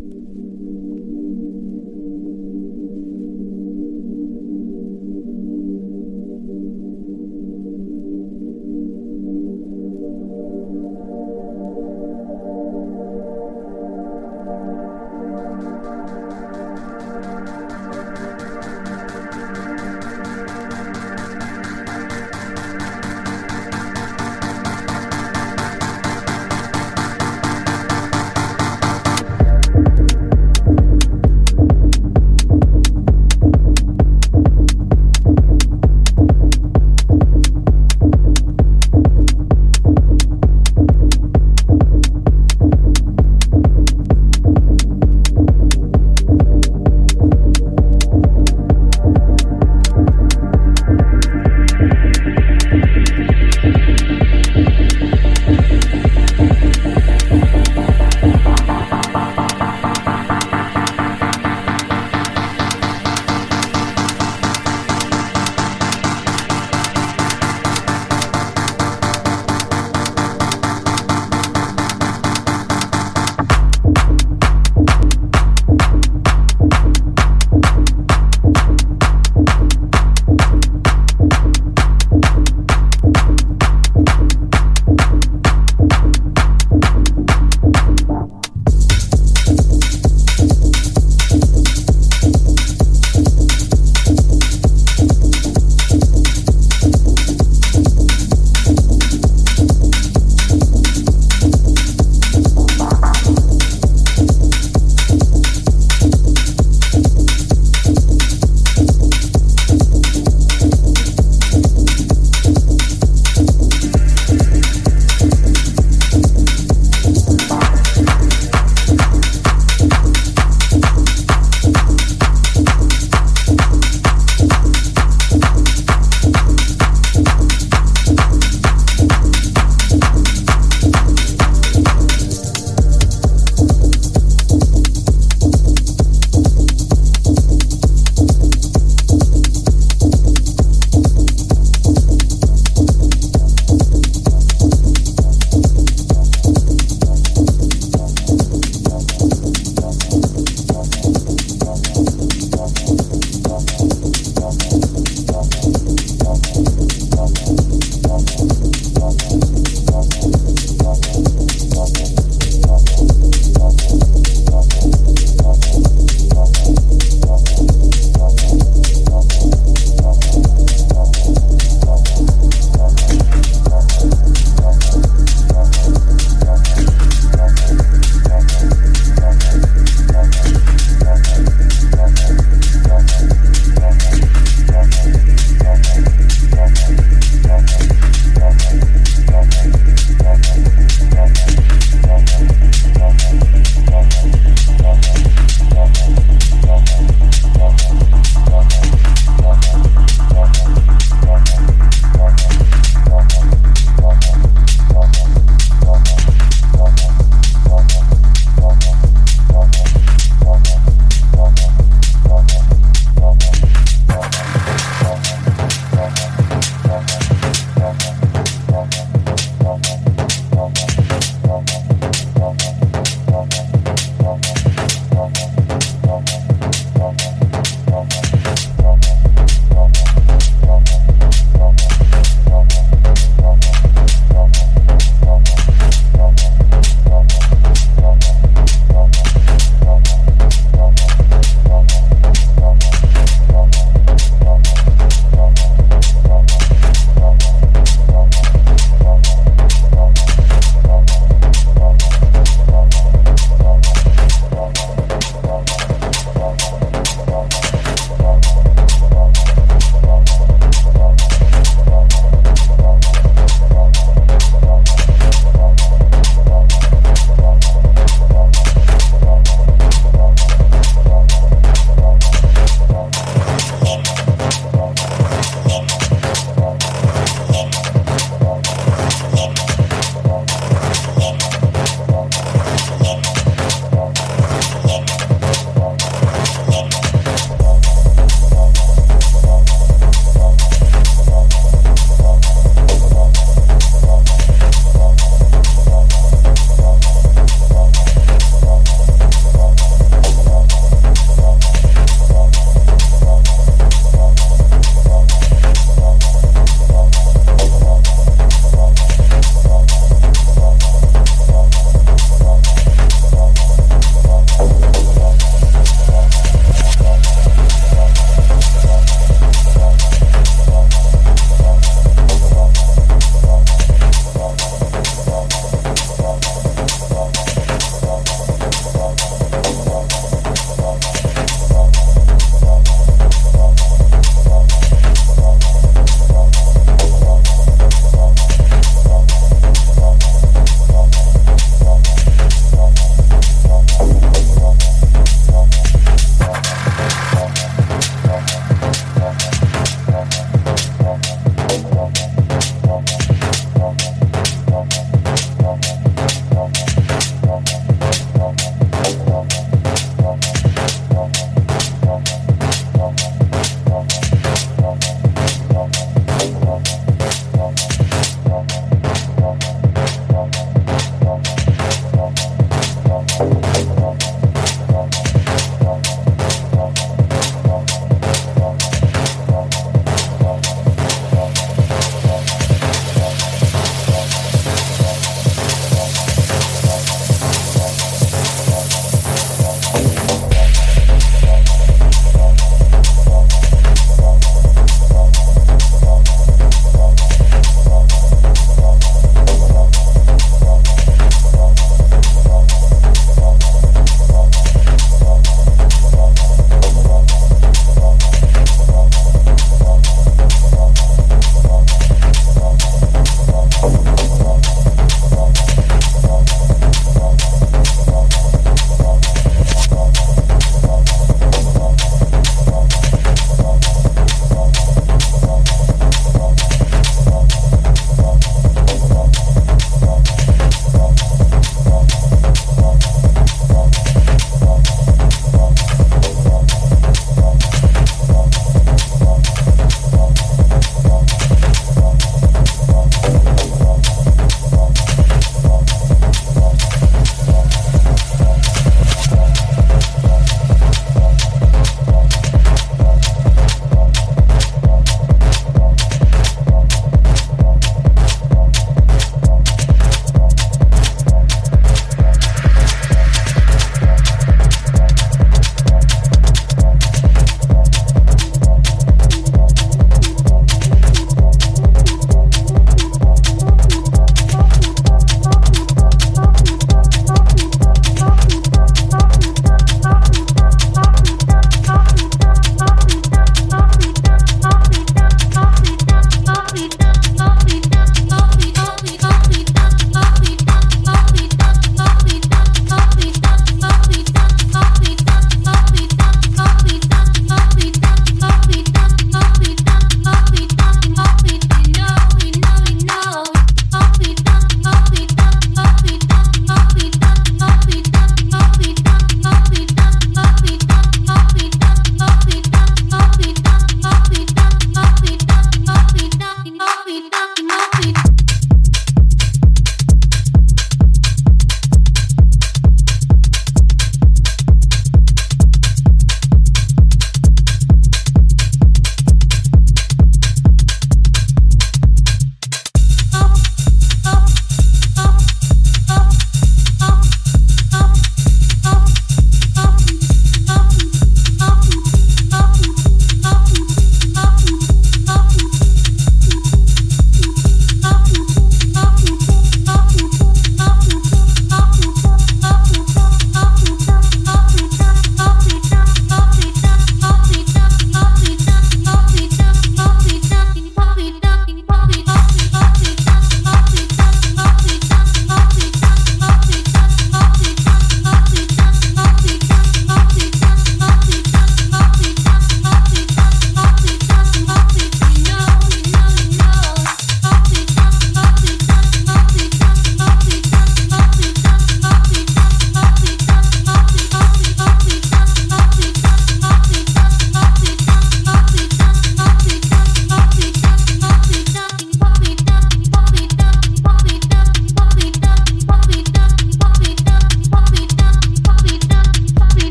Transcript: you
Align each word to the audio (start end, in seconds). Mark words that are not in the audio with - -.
you 0.00 0.47